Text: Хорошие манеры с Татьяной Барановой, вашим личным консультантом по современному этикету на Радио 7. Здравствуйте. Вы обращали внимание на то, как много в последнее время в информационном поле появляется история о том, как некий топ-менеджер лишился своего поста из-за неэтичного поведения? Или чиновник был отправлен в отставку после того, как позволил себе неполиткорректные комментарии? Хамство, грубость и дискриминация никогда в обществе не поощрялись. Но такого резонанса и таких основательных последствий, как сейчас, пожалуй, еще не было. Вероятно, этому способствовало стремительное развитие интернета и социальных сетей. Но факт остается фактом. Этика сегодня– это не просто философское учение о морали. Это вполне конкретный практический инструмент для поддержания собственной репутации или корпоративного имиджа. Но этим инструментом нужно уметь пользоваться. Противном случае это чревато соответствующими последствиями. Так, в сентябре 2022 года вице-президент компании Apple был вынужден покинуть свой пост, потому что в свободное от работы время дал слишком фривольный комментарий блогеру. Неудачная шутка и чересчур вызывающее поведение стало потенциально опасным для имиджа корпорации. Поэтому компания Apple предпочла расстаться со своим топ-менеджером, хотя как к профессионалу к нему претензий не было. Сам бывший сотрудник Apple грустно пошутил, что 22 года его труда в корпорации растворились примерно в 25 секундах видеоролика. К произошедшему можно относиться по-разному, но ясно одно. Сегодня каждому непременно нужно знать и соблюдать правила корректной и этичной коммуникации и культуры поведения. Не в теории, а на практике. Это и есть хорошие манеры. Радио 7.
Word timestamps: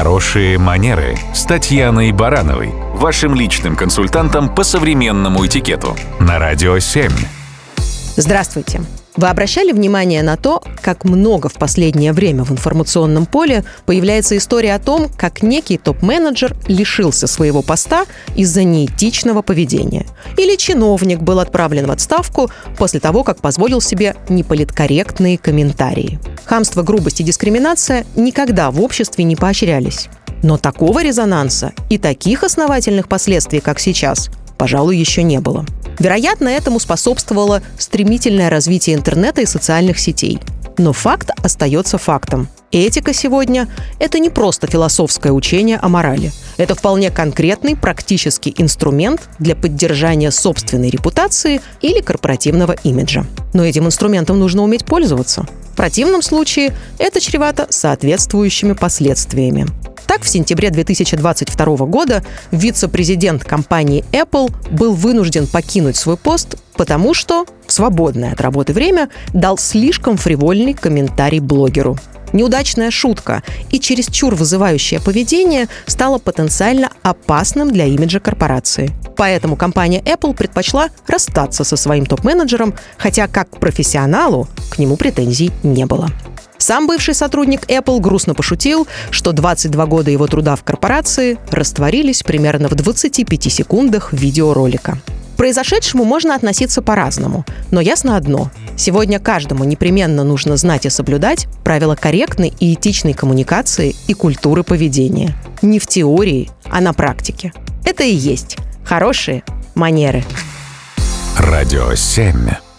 Хорошие 0.00 0.56
манеры 0.56 1.18
с 1.34 1.44
Татьяной 1.44 2.10
Барановой, 2.12 2.70
вашим 2.94 3.34
личным 3.34 3.76
консультантом 3.76 4.48
по 4.54 4.64
современному 4.64 5.44
этикету 5.44 5.94
на 6.18 6.38
Радио 6.38 6.78
7. 6.78 7.10
Здравствуйте. 8.16 8.80
Вы 9.16 9.28
обращали 9.28 9.72
внимание 9.72 10.22
на 10.22 10.38
то, 10.38 10.62
как 10.80 11.04
много 11.04 11.50
в 11.50 11.54
последнее 11.54 12.14
время 12.14 12.44
в 12.44 12.50
информационном 12.50 13.26
поле 13.26 13.62
появляется 13.84 14.38
история 14.38 14.74
о 14.74 14.78
том, 14.78 15.10
как 15.18 15.42
некий 15.42 15.76
топ-менеджер 15.76 16.56
лишился 16.66 17.26
своего 17.26 17.60
поста 17.60 18.06
из-за 18.34 18.64
неэтичного 18.64 19.42
поведения? 19.42 20.06
Или 20.38 20.56
чиновник 20.56 21.20
был 21.20 21.40
отправлен 21.40 21.86
в 21.86 21.90
отставку 21.90 22.50
после 22.78 23.00
того, 23.00 23.22
как 23.22 23.42
позволил 23.42 23.82
себе 23.82 24.16
неполиткорректные 24.30 25.36
комментарии? 25.36 26.18
Хамство, 26.50 26.82
грубость 26.82 27.20
и 27.20 27.22
дискриминация 27.22 28.04
никогда 28.16 28.72
в 28.72 28.82
обществе 28.82 29.22
не 29.22 29.36
поощрялись. 29.36 30.08
Но 30.42 30.58
такого 30.58 31.00
резонанса 31.00 31.72
и 31.90 31.96
таких 31.96 32.42
основательных 32.42 33.08
последствий, 33.08 33.60
как 33.60 33.78
сейчас, 33.78 34.30
пожалуй, 34.58 34.96
еще 34.96 35.22
не 35.22 35.38
было. 35.38 35.64
Вероятно, 36.00 36.48
этому 36.48 36.80
способствовало 36.80 37.62
стремительное 37.78 38.50
развитие 38.50 38.96
интернета 38.96 39.42
и 39.42 39.46
социальных 39.46 40.00
сетей. 40.00 40.40
Но 40.76 40.92
факт 40.92 41.30
остается 41.40 41.98
фактом. 41.98 42.48
Этика 42.72 43.12
сегодня– 43.12 43.68
это 44.00 44.18
не 44.18 44.28
просто 44.28 44.66
философское 44.66 45.30
учение 45.30 45.78
о 45.80 45.88
морали. 45.88 46.32
Это 46.56 46.74
вполне 46.74 47.12
конкретный 47.12 47.76
практический 47.76 48.52
инструмент 48.58 49.28
для 49.38 49.54
поддержания 49.54 50.32
собственной 50.32 50.90
репутации 50.90 51.60
или 51.80 52.00
корпоративного 52.00 52.72
имиджа. 52.82 53.24
Но 53.54 53.64
этим 53.64 53.86
инструментом 53.86 54.40
нужно 54.40 54.64
уметь 54.64 54.84
пользоваться. 54.84 55.46
Противном 55.80 56.20
случае 56.20 56.74
это 56.98 57.22
чревато 57.22 57.66
соответствующими 57.70 58.74
последствиями. 58.74 59.66
Так, 60.06 60.24
в 60.24 60.28
сентябре 60.28 60.68
2022 60.68 61.86
года 61.86 62.22
вице-президент 62.50 63.44
компании 63.44 64.04
Apple 64.12 64.52
был 64.70 64.92
вынужден 64.92 65.46
покинуть 65.46 65.96
свой 65.96 66.18
пост, 66.18 66.56
потому 66.74 67.14
что 67.14 67.46
в 67.66 67.72
свободное 67.72 68.32
от 68.32 68.42
работы 68.42 68.74
время 68.74 69.08
дал 69.32 69.56
слишком 69.56 70.18
фривольный 70.18 70.74
комментарий 70.74 71.40
блогеру. 71.40 71.96
Неудачная 72.32 72.90
шутка 72.90 73.42
и 73.70 73.80
чересчур 73.80 74.34
вызывающее 74.34 75.00
поведение 75.00 75.68
стало 75.86 76.18
потенциально 76.18 76.90
опасным 77.02 77.70
для 77.70 77.86
имиджа 77.86 78.20
корпорации. 78.20 78.92
Поэтому 79.16 79.56
компания 79.56 80.00
Apple 80.00 80.34
предпочла 80.34 80.88
расстаться 81.06 81.64
со 81.64 81.76
своим 81.76 82.06
топ-менеджером, 82.06 82.74
хотя 82.96 83.26
как 83.28 83.50
к 83.50 83.58
профессионалу 83.58 84.48
к 84.70 84.78
нему 84.78 84.96
претензий 84.96 85.52
не 85.62 85.86
было. 85.86 86.08
Сам 86.60 86.86
бывший 86.86 87.14
сотрудник 87.14 87.64
Apple 87.70 88.00
грустно 88.00 88.34
пошутил, 88.34 88.86
что 89.10 89.32
22 89.32 89.86
года 89.86 90.10
его 90.10 90.26
труда 90.26 90.56
в 90.56 90.62
корпорации 90.62 91.38
растворились 91.50 92.22
примерно 92.22 92.68
в 92.68 92.74
25 92.74 93.50
секундах 93.50 94.12
видеоролика. 94.12 94.98
К 95.34 95.36
произошедшему 95.38 96.04
можно 96.04 96.34
относиться 96.34 96.82
по-разному, 96.82 97.46
но 97.70 97.80
ясно 97.80 98.16
одно. 98.18 98.50
Сегодня 98.80 99.20
каждому 99.20 99.64
непременно 99.64 100.24
нужно 100.24 100.56
знать 100.56 100.86
и 100.86 100.88
соблюдать 100.88 101.48
правила 101.64 101.96
корректной 101.96 102.50
и 102.60 102.72
этичной 102.72 103.12
коммуникации 103.12 103.94
и 104.06 104.14
культуры 104.14 104.62
поведения. 104.62 105.36
Не 105.60 105.78
в 105.78 105.86
теории, 105.86 106.50
а 106.64 106.80
на 106.80 106.94
практике. 106.94 107.52
Это 107.84 108.04
и 108.04 108.14
есть 108.14 108.56
хорошие 108.82 109.42
манеры. 109.74 110.24
Радио 111.36 111.94
7. 111.94 112.69